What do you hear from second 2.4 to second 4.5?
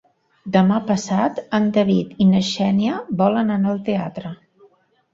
Xènia volen anar al teatre.